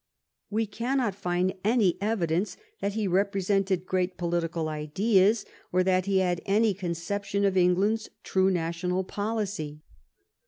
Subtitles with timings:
[0.49, 6.41] We cannot find any evidence that he represented great political ideas or that he had
[6.47, 9.83] any conception of England's true national policy.